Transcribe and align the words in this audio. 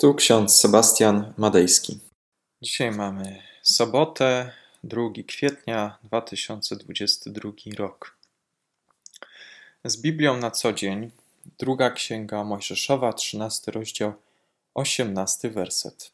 Tu 0.00 0.14
ksiądz 0.14 0.56
Sebastian 0.56 1.34
Madejski. 1.36 1.98
Dzisiaj 2.62 2.90
mamy 2.90 3.42
sobotę, 3.62 4.52
2 4.84 5.02
kwietnia 5.28 5.98
2022 6.04 7.50
rok. 7.76 8.16
Z 9.84 9.96
Biblią 9.96 10.36
na 10.36 10.50
co 10.50 10.72
dzień, 10.72 11.10
druga 11.58 11.90
księga 11.90 12.44
Mojżeszowa, 12.44 13.12
13 13.12 13.72
rozdział, 13.72 14.12
18 14.74 15.50
werset. 15.50 16.12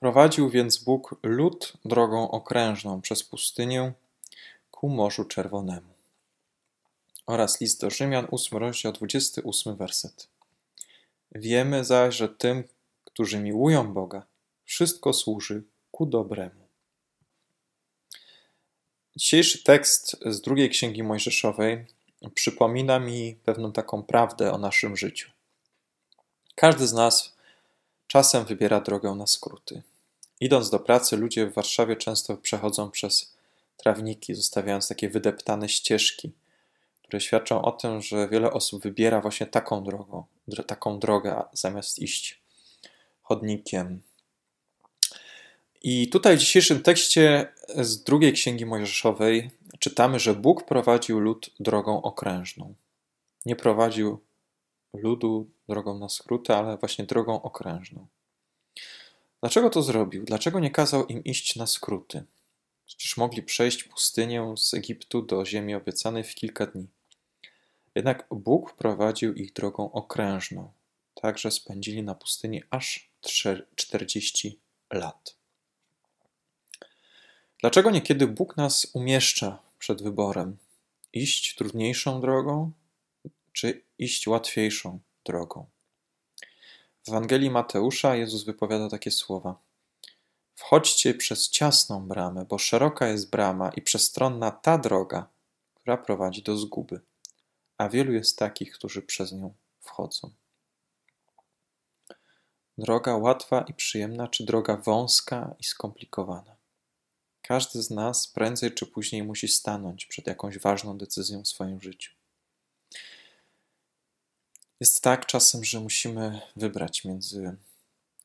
Prowadził 0.00 0.50
więc 0.50 0.76
Bóg 0.78 1.16
lud 1.22 1.72
drogą 1.84 2.30
okrężną 2.30 3.00
przez 3.00 3.24
pustynię 3.24 3.92
ku 4.70 4.88
Morzu 4.88 5.24
Czerwonemu. 5.24 5.92
Oraz 7.26 7.60
list 7.60 7.80
do 7.80 7.90
Rzymian, 7.90 8.26
8 8.30 8.58
rozdział, 8.58 8.92
28 8.92 9.76
werset. 9.76 10.37
Wiemy 11.34 11.84
zaś, 11.84 12.16
że 12.16 12.28
tym, 12.28 12.64
którzy 13.04 13.38
miłują 13.38 13.92
Boga, 13.92 14.26
wszystko 14.64 15.12
służy 15.12 15.62
ku 15.90 16.06
dobremu. 16.06 16.68
Dzisiejszy 19.16 19.62
tekst 19.64 20.16
z 20.26 20.40
drugiej 20.40 20.70
księgi 20.70 21.02
Mojżeszowej 21.02 21.86
przypomina 22.34 22.98
mi 22.98 23.36
pewną 23.44 23.72
taką 23.72 24.02
prawdę 24.02 24.52
o 24.52 24.58
naszym 24.58 24.96
życiu. 24.96 25.30
Każdy 26.54 26.86
z 26.86 26.92
nas 26.92 27.36
czasem 28.06 28.44
wybiera 28.44 28.80
drogę 28.80 29.14
na 29.14 29.26
skróty. 29.26 29.82
Idąc 30.40 30.70
do 30.70 30.80
pracy, 30.80 31.16
ludzie 31.16 31.46
w 31.46 31.54
Warszawie 31.54 31.96
często 31.96 32.36
przechodzą 32.36 32.90
przez 32.90 33.34
trawniki, 33.76 34.34
zostawiając 34.34 34.88
takie 34.88 35.10
wydeptane 35.10 35.68
ścieżki 35.68 36.32
które 37.08 37.20
świadczą 37.20 37.62
o 37.62 37.72
tym, 37.72 38.02
że 38.02 38.28
wiele 38.28 38.52
osób 38.52 38.82
wybiera 38.82 39.20
właśnie 39.20 39.46
taką 39.46 39.84
drogą, 39.84 40.24
taką 40.66 40.98
drogę, 40.98 41.42
zamiast 41.52 41.98
iść 41.98 42.42
chodnikiem. 43.22 44.02
I 45.82 46.08
tutaj 46.08 46.36
w 46.36 46.40
dzisiejszym 46.40 46.82
tekście 46.82 47.52
z 47.68 48.02
drugiej 48.02 48.32
księgi 48.32 48.66
Mojżeszowej 48.66 49.50
czytamy, 49.78 50.18
że 50.18 50.34
Bóg 50.34 50.64
prowadził 50.64 51.20
lud 51.20 51.50
drogą 51.60 52.02
okrężną. 52.02 52.74
Nie 53.46 53.56
prowadził 53.56 54.20
ludu 54.94 55.50
drogą 55.68 55.98
na 55.98 56.08
skróty, 56.08 56.54
ale 56.54 56.76
właśnie 56.76 57.04
drogą 57.04 57.42
okrężną. 57.42 58.06
Dlaczego 59.40 59.70
to 59.70 59.82
zrobił? 59.82 60.24
Dlaczego 60.24 60.60
nie 60.60 60.70
kazał 60.70 61.06
im 61.06 61.24
iść 61.24 61.56
na 61.56 61.66
skróty? 61.66 62.24
Przecież 62.86 63.16
mogli 63.16 63.42
przejść 63.42 63.84
pustynię 63.84 64.54
z 64.56 64.74
Egiptu 64.74 65.22
do 65.22 65.44
ziemi 65.44 65.74
obiecanej 65.74 66.24
w 66.24 66.34
kilka 66.34 66.66
dni. 66.66 66.97
Jednak 67.94 68.26
Bóg 68.30 68.76
prowadził 68.76 69.34
ich 69.34 69.52
drogą 69.52 69.92
okrężną, 69.92 70.72
tak 71.14 71.38
że 71.38 71.50
spędzili 71.50 72.02
na 72.02 72.14
pustyni 72.14 72.62
aż 72.70 73.10
40 73.76 74.60
lat. 74.92 75.36
Dlaczego 77.60 77.90
niekiedy 77.90 78.26
Bóg 78.26 78.56
nas 78.56 78.86
umieszcza 78.94 79.58
przed 79.78 80.02
wyborem? 80.02 80.56
Iść 81.12 81.54
trudniejszą 81.54 82.20
drogą, 82.20 82.72
czy 83.52 83.82
iść 83.98 84.26
łatwiejszą 84.26 85.00
drogą? 85.24 85.66
W 87.04 87.08
Ewangelii 87.08 87.50
Mateusza 87.50 88.16
Jezus 88.16 88.44
wypowiada 88.44 88.88
takie 88.88 89.10
słowa: 89.10 89.58
Wchodźcie 90.54 91.14
przez 91.14 91.50
ciasną 91.50 92.08
bramę, 92.08 92.44
bo 92.44 92.58
szeroka 92.58 93.08
jest 93.08 93.30
brama 93.30 93.70
i 93.70 93.82
przestronna 93.82 94.50
ta 94.50 94.78
droga, 94.78 95.28
która 95.74 95.96
prowadzi 95.96 96.42
do 96.42 96.56
zguby 96.56 97.00
a 97.78 97.88
wielu 97.88 98.12
jest 98.12 98.38
takich, 98.38 98.72
którzy 98.72 99.02
przez 99.02 99.32
nią 99.32 99.54
wchodzą. 99.80 100.30
Droga 102.78 103.16
łatwa 103.16 103.64
i 103.68 103.74
przyjemna, 103.74 104.28
czy 104.28 104.44
droga 104.44 104.76
wąska 104.76 105.54
i 105.58 105.64
skomplikowana? 105.64 106.56
Każdy 107.42 107.82
z 107.82 107.90
nas 107.90 108.28
prędzej 108.28 108.74
czy 108.74 108.86
później 108.86 109.22
musi 109.22 109.48
stanąć 109.48 110.06
przed 110.06 110.26
jakąś 110.26 110.58
ważną 110.58 110.98
decyzją 110.98 111.42
w 111.42 111.48
swoim 111.48 111.80
życiu. 111.80 112.12
Jest 114.80 115.02
tak 115.02 115.26
czasem, 115.26 115.64
że 115.64 115.80
musimy 115.80 116.40
wybrać 116.56 117.04
między 117.04 117.56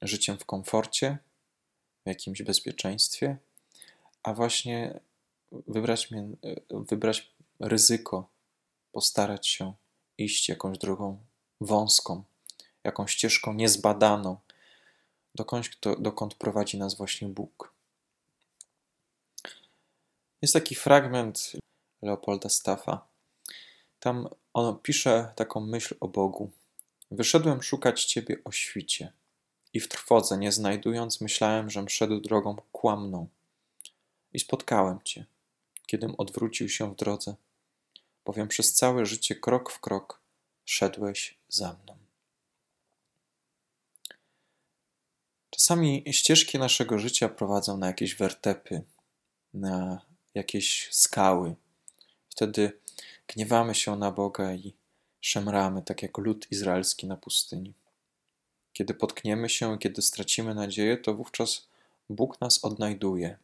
życiem 0.01 0.37
w 0.37 0.45
komforcie, 0.45 1.17
w 2.05 2.09
jakimś 2.09 2.41
bezpieczeństwie, 2.41 3.37
a 4.23 4.33
właśnie 4.33 4.99
wybrać, 5.51 6.09
wybrać 6.69 7.31
ryzyko 7.59 8.32
postarać 8.93 9.47
się 9.47 9.73
iść 10.17 10.49
jakąś 10.49 10.77
drogą 10.77 11.19
wąską, 11.61 12.23
jakąś 12.83 13.11
ścieżką 13.11 13.53
niezbadaną, 13.53 14.37
dokąd, 15.35 15.69
dokąd 15.99 16.35
prowadzi 16.35 16.77
nas 16.77 16.97
właśnie 16.97 17.27
Bóg. 17.27 17.73
Jest 20.41 20.53
taki 20.53 20.75
fragment 20.75 21.51
Leopolda 22.01 22.49
Staffa. 22.49 23.07
Tam 23.99 24.27
on 24.53 24.79
pisze 24.79 25.33
taką 25.35 25.59
myśl 25.59 25.95
o 25.99 26.07
Bogu. 26.07 26.51
Wyszedłem 27.11 27.63
szukać 27.63 28.05
Ciebie 28.05 28.37
o 28.43 28.51
świcie 28.51 29.13
i 29.73 29.79
w 29.79 29.87
trwodze, 29.87 30.37
nie 30.37 30.51
znajdując, 30.51 31.21
myślałem, 31.21 31.69
żem 31.69 31.89
szedł 31.89 32.19
drogą 32.19 32.55
kłamną. 32.71 33.27
I 34.33 34.39
spotkałem 34.39 34.99
Cię, 35.03 35.25
kiedym 35.85 36.15
odwrócił 36.17 36.69
się 36.69 36.93
w 36.93 36.95
drodze 36.95 37.35
bowiem 38.25 38.47
przez 38.47 38.73
całe 38.73 39.05
życie 39.05 39.35
krok 39.35 39.71
w 39.71 39.79
krok 39.79 40.21
szedłeś 40.65 41.37
za 41.49 41.77
mną. 41.83 41.97
Czasami 45.49 46.03
ścieżki 46.11 46.59
naszego 46.59 46.99
życia 46.99 47.29
prowadzą 47.29 47.77
na 47.77 47.87
jakieś 47.87 48.15
wertepy, 48.15 48.81
na 49.53 50.01
jakieś 50.33 50.89
skały. 50.91 51.55
Wtedy 52.29 52.79
gniewamy 53.27 53.75
się 53.75 53.95
na 53.95 54.11
Boga 54.11 54.53
i 54.53 54.73
szemramy, 55.21 55.81
tak 55.81 56.01
jak 56.03 56.17
lud 56.17 56.51
izraelski 56.51 57.07
na 57.07 57.17
pustyni. 57.17 57.73
Kiedy 58.73 58.93
potkniemy 58.93 59.49
się, 59.49 59.79
kiedy 59.79 60.01
stracimy 60.01 60.55
nadzieję, 60.55 60.97
to 60.97 61.13
wówczas 61.13 61.67
Bóg 62.09 62.41
nas 62.41 62.65
odnajduje, 62.65 63.37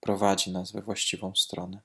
prowadzi 0.00 0.50
nas 0.50 0.72
we 0.72 0.82
właściwą 0.82 1.34
stronę. 1.34 1.80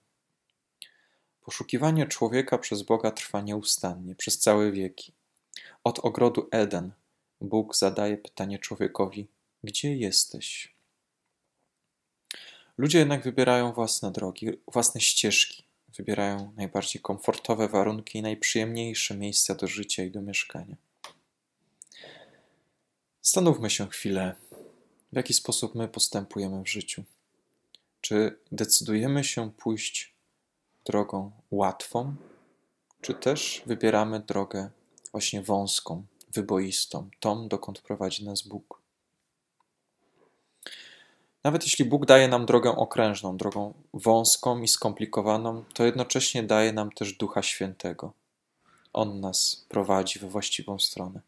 Poszukiwanie 1.45 2.07
człowieka 2.07 2.57
przez 2.57 2.81
Boga 2.81 3.11
trwa 3.11 3.41
nieustannie, 3.41 4.15
przez 4.15 4.39
całe 4.39 4.71
wieki. 4.71 5.13
Od 5.83 5.99
ogrodu 5.99 6.47
Eden 6.51 6.91
Bóg 7.41 7.75
zadaje 7.75 8.17
pytanie 8.17 8.59
człowiekowi: 8.59 9.27
Gdzie 9.63 9.95
jesteś? 9.95 10.75
Ludzie 12.77 12.99
jednak 12.99 13.23
wybierają 13.23 13.73
własne 13.73 14.11
drogi, 14.11 14.49
własne 14.73 15.01
ścieżki, 15.01 15.63
wybierają 15.97 16.53
najbardziej 16.57 17.01
komfortowe 17.01 17.67
warunki 17.67 18.19
i 18.19 18.21
najprzyjemniejsze 18.21 19.17
miejsca 19.17 19.55
do 19.55 19.67
życia 19.67 20.03
i 20.03 20.11
do 20.11 20.21
mieszkania. 20.21 20.75
Zastanówmy 23.21 23.69
się 23.69 23.89
chwilę, 23.89 24.35
w 25.11 25.15
jaki 25.15 25.33
sposób 25.33 25.75
my 25.75 25.87
postępujemy 25.87 26.63
w 26.63 26.69
życiu. 26.69 27.03
Czy 28.01 28.39
decydujemy 28.51 29.23
się 29.23 29.51
pójść 29.51 30.14
drogą 30.85 31.31
łatwą, 31.51 32.15
czy 33.01 33.13
też 33.13 33.63
wybieramy 33.65 34.19
drogę 34.19 34.69
właśnie 35.11 35.41
wąską, 35.41 36.05
wyboistą, 36.33 37.09
tą, 37.19 37.47
dokąd 37.47 37.81
prowadzi 37.81 38.25
nas 38.25 38.41
Bóg. 38.41 38.81
Nawet 41.43 41.63
jeśli 41.63 41.85
Bóg 41.85 42.05
daje 42.05 42.27
nam 42.27 42.45
drogę 42.45 42.75
okrężną, 42.75 43.37
drogą 43.37 43.73
wąską 43.93 44.61
i 44.61 44.67
skomplikowaną, 44.67 45.63
to 45.73 45.85
jednocześnie 45.85 46.43
daje 46.43 46.73
nam 46.73 46.91
też 46.91 47.13
Ducha 47.13 47.43
Świętego. 47.43 48.13
On 48.93 49.19
nas 49.19 49.65
prowadzi 49.69 50.19
we 50.19 50.29
właściwą 50.29 50.79
stronę. 50.79 51.21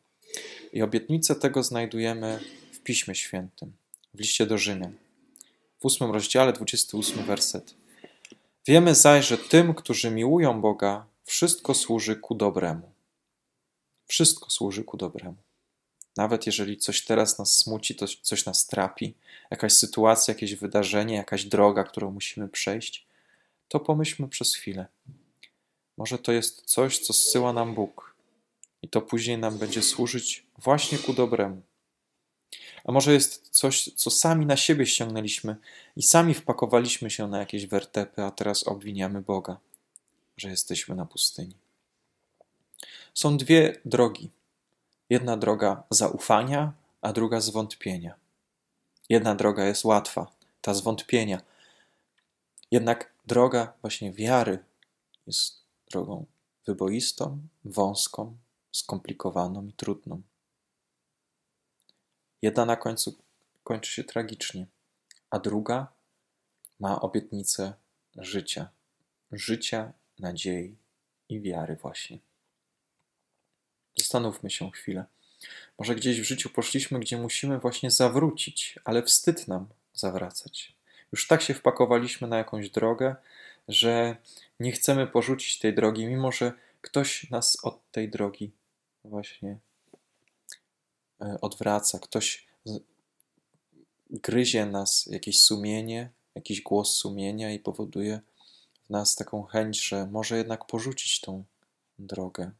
I 0.73 0.81
obietnicę 0.81 1.35
tego 1.35 1.63
znajdujemy 1.63 2.39
w 2.71 2.79
Piśmie 2.79 3.15
Świętym, 3.15 3.73
w 4.13 4.19
liście 4.19 4.45
do 4.45 4.57
Rzymian. 4.57 4.93
W 5.79 5.85
ósmym 5.85 6.11
rozdziale, 6.11 6.53
28 6.53 7.25
werset. 7.25 7.86
Wiemy 8.67 8.95
zaś, 8.95 9.27
że 9.27 9.37
tym, 9.37 9.73
którzy 9.73 10.11
miłują 10.11 10.61
Boga, 10.61 11.05
wszystko 11.25 11.73
służy 11.73 12.15
ku 12.15 12.35
dobremu. 12.35 12.91
Wszystko 14.07 14.49
służy 14.49 14.83
ku 14.83 14.97
dobremu. 14.97 15.35
Nawet 16.17 16.45
jeżeli 16.45 16.77
coś 16.77 17.03
teraz 17.03 17.39
nas 17.39 17.57
smuci, 17.57 17.95
to 17.95 18.05
coś 18.21 18.45
nas 18.45 18.67
trapi, 18.67 19.13
jakaś 19.51 19.73
sytuacja, 19.73 20.33
jakieś 20.33 20.55
wydarzenie, 20.55 21.15
jakaś 21.15 21.45
droga, 21.45 21.83
którą 21.83 22.11
musimy 22.11 22.49
przejść, 22.49 23.05
to 23.67 23.79
pomyślmy 23.79 24.27
przez 24.27 24.55
chwilę. 24.55 24.85
Może 25.97 26.17
to 26.17 26.31
jest 26.31 26.61
coś, 26.61 26.99
co 26.99 27.13
zsyła 27.13 27.53
nam 27.53 27.75
Bóg, 27.75 28.15
i 28.81 28.87
to 28.87 29.01
później 29.01 29.37
nam 29.37 29.57
będzie 29.57 29.81
służyć 29.81 30.45
właśnie 30.57 30.97
ku 30.97 31.13
dobremu. 31.13 31.61
A 32.87 32.91
może 32.91 33.13
jest 33.13 33.49
coś, 33.49 33.89
co 33.95 34.09
sami 34.11 34.45
na 34.45 34.57
siebie 34.57 34.85
ściągnęliśmy 34.85 35.55
i 35.95 36.03
sami 36.03 36.33
wpakowaliśmy 36.33 37.09
się 37.09 37.27
na 37.27 37.39
jakieś 37.39 37.67
wertepy, 37.67 38.23
a 38.23 38.31
teraz 38.31 38.67
obwiniamy 38.67 39.21
Boga, 39.21 39.57
że 40.37 40.49
jesteśmy 40.49 40.95
na 40.95 41.05
pustyni. 41.05 41.55
Są 43.13 43.37
dwie 43.37 43.81
drogi. 43.85 44.29
Jedna 45.09 45.37
droga 45.37 45.83
zaufania, 45.89 46.73
a 47.01 47.13
druga 47.13 47.41
zwątpienia. 47.41 48.15
Jedna 49.09 49.35
droga 49.35 49.65
jest 49.65 49.85
łatwa, 49.85 50.31
ta 50.61 50.73
zwątpienia. 50.73 51.41
Jednak 52.71 53.13
droga 53.25 53.73
właśnie 53.81 54.11
wiary 54.11 54.59
jest 55.27 55.61
drogą 55.91 56.25
wyboistą, 56.65 57.39
wąską, 57.65 58.37
skomplikowaną 58.71 59.67
i 59.67 59.73
trudną. 59.73 60.21
Jedna 62.41 62.65
na 62.65 62.75
końcu 62.75 63.17
kończy 63.63 63.91
się 63.91 64.03
tragicznie, 64.03 64.65
a 65.29 65.39
druga 65.39 65.87
ma 66.79 67.01
obietnicę 67.01 67.73
życia, 68.15 68.69
życia, 69.31 69.93
nadziei 70.19 70.75
i 71.29 71.41
wiary, 71.41 71.75
właśnie. 71.75 72.19
Zastanówmy 73.97 74.49
się 74.49 74.71
chwilę. 74.71 75.05
Może 75.79 75.95
gdzieś 75.95 76.21
w 76.21 76.23
życiu 76.23 76.49
poszliśmy, 76.49 76.99
gdzie 76.99 77.17
musimy 77.17 77.59
właśnie 77.59 77.91
zawrócić, 77.91 78.79
ale 78.83 79.03
wstyd 79.03 79.47
nam 79.47 79.67
zawracać. 79.93 80.75
Już 81.11 81.27
tak 81.27 81.41
się 81.41 81.53
wpakowaliśmy 81.53 82.27
na 82.27 82.37
jakąś 82.37 82.69
drogę, 82.69 83.15
że 83.67 84.17
nie 84.59 84.71
chcemy 84.71 85.07
porzucić 85.07 85.59
tej 85.59 85.75
drogi, 85.75 86.05
mimo 86.05 86.31
że 86.31 86.53
ktoś 86.81 87.29
nas 87.29 87.57
od 87.63 87.91
tej 87.91 88.09
drogi 88.09 88.51
właśnie 89.03 89.57
odwraca, 91.41 91.99
ktoś 91.99 92.47
gryzie 94.09 94.65
nas 94.65 95.05
jakieś 95.05 95.41
sumienie, 95.41 96.09
jakiś 96.35 96.61
głos 96.61 96.97
sumienia 96.97 97.51
i 97.53 97.59
powoduje 97.59 98.21
w 98.85 98.89
nas 98.89 99.15
taką 99.15 99.43
chęć, 99.43 99.87
że 99.87 100.05
może 100.05 100.37
jednak 100.37 100.65
porzucić 100.65 101.21
tą 101.21 101.43
drogę, 101.99 102.51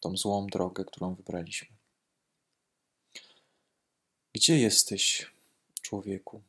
tą 0.00 0.16
złą 0.16 0.46
drogę, 0.46 0.84
którą 0.84 1.14
wybraliśmy. 1.14 1.68
Gdzie 4.32 4.58
jesteś, 4.58 5.30
człowieku? 5.82 6.42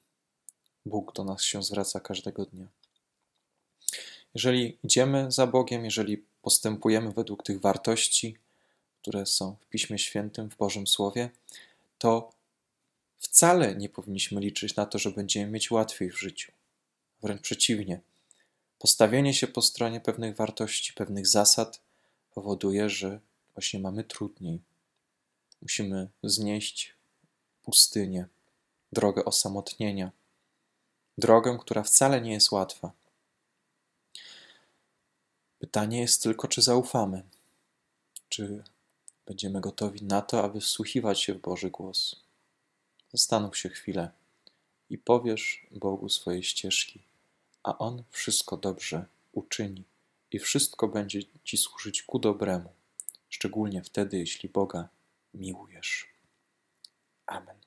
Bóg 0.86 1.14
do 1.14 1.24
nas 1.24 1.44
się 1.44 1.64
zwraca 1.64 2.00
każdego 2.00 2.46
dnia. 2.46 2.68
Jeżeli 4.34 4.78
idziemy 4.84 5.32
za 5.32 5.48
Bogiem, 5.48 5.86
jeżeli 5.86 6.18
postępujemy 6.42 7.12
według 7.12 7.44
tych 7.44 7.62
wartości, 7.62 8.38
które 9.02 9.26
są 9.26 9.56
w 9.62 9.66
Piśmie 9.66 10.00
Świętym, 10.00 10.50
w 10.50 10.58
Bożym 10.58 10.88
Słowie, 10.88 11.30
to 11.98 12.32
wcale 13.18 13.76
nie 13.76 13.90
powinniśmy 13.90 14.42
liczyć 14.42 14.76
na 14.76 14.86
to, 14.86 15.00
że 15.00 15.12
będziemy 15.12 15.52
mieć 15.52 15.72
łatwiej 15.72 16.12
w 16.12 16.20
życiu. 16.20 16.52
Wręcz 17.22 17.42
przeciwnie. 17.42 18.02
Postawienie 18.80 19.34
się 19.34 19.48
po 19.48 19.62
stronie 19.62 20.02
pewnych 20.02 20.36
wartości, 20.36 20.94
pewnych 20.94 21.28
zasad 21.28 21.82
powoduje, 22.34 22.90
że 22.90 23.20
właśnie 23.54 23.80
mamy 23.80 24.04
trudniej. 24.04 24.62
Musimy 25.62 26.10
znieść 26.24 26.96
pustynię, 27.64 28.26
drogę 28.92 29.26
osamotnienia, 29.26 30.12
drogę, 31.18 31.58
która 31.62 31.84
wcale 31.84 32.22
nie 32.22 32.34
jest 32.34 32.52
łatwa. 32.52 32.92
Pytanie 35.60 36.02
jest 36.02 36.24
tylko, 36.24 36.48
czy 36.48 36.62
zaufamy, 36.62 37.24
czy 38.30 38.64
będziemy 39.32 39.62
gotowi 39.62 40.04
na 40.04 40.22
to, 40.22 40.44
aby 40.44 40.60
wsłuchiwać 40.60 41.22
się 41.22 41.34
w 41.34 41.42
Boży 41.42 41.70
głos. 41.70 42.16
Zastanów 43.14 43.58
się 43.58 43.70
chwilę 43.70 44.12
i 44.90 44.98
powiesz 44.98 45.68
Bogu 45.72 46.10
swoje 46.10 46.44
ścieżki, 46.44 47.02
a 47.64 47.78
On 47.78 48.04
wszystko 48.10 48.58
dobrze 48.58 49.06
uczyni 49.32 49.84
i 50.32 50.40
wszystko 50.40 50.88
będzie 50.88 51.20
Ci 51.44 51.58
służyć 51.58 52.04
ku 52.04 52.20
dobremu, 52.20 52.74
szczególnie 53.30 53.84
wtedy, 53.84 54.18
jeśli 54.18 54.50
Boga 54.50 54.90
miłujesz. 55.34 56.08
Amen. 57.26 57.58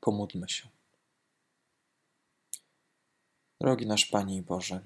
Pomódlmy 0.00 0.48
się. 0.48 0.68
Drogi 3.60 3.86
nasz 3.86 4.06
Panie 4.06 4.36
i 4.36 4.42
Boże, 4.42 4.80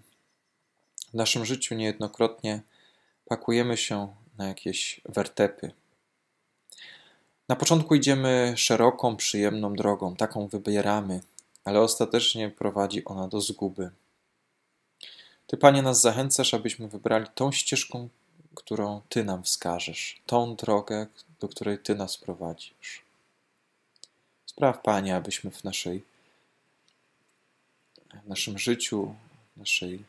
w 1.11 1.15
naszym 1.15 1.45
życiu 1.45 1.75
niejednokrotnie 1.75 2.63
pakujemy 3.25 3.77
się 3.77 4.20
na 4.41 4.49
jakieś 4.49 5.01
wertepy. 5.05 5.73
Na 7.49 7.57
początku 7.57 7.95
idziemy 7.95 8.55
szeroką, 8.57 9.17
przyjemną 9.17 9.75
drogą, 9.75 10.17
taką 10.17 10.49
wybieramy, 10.49 11.21
ale 11.65 11.81
ostatecznie 11.81 12.51
prowadzi 12.51 13.05
ona 13.05 13.29
do 13.29 13.41
zguby. 13.41 13.91
Ty, 15.47 15.57
Panie, 15.57 15.83
nas 15.83 16.01
zachęcasz, 16.01 16.55
abyśmy 16.55 16.89
wybrali 16.89 17.27
tą 17.35 17.53
ścieżką, 17.53 18.09
którą 18.55 19.01
Ty 19.09 19.25
nam 19.25 19.43
wskażesz, 19.43 20.23
tą 20.27 20.57
drogę, 20.57 21.07
do 21.41 21.49
której 21.49 21.79
Ty 21.79 21.95
nas 21.95 22.17
prowadzisz. 22.19 23.03
Spraw, 24.47 24.83
Panie, 24.83 25.17
abyśmy 25.17 25.51
w 25.51 25.65
naszej 25.65 26.03
w 28.25 28.29
naszym 28.29 28.59
życiu, 28.59 29.15
w 29.57 29.59
naszej 29.59 30.05